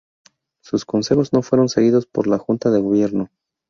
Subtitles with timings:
[0.63, 3.29] Sus consejos no fueron seguidos por la Junta de Gobierno.